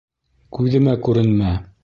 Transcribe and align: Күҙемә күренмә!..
Күҙемә 0.59 0.97
күренмә!.. 1.09 1.57